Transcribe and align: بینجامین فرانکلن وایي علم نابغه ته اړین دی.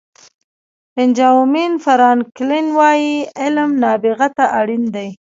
بینجامین 0.95 1.73
فرانکلن 1.83 2.65
وایي 2.77 3.13
علم 3.43 3.69
نابغه 3.81 4.27
ته 4.37 4.45
اړین 4.59 4.83
دی. 4.95 5.09